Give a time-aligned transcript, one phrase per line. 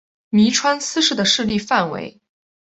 [0.31, 2.19] 麓川思氏的势力范围。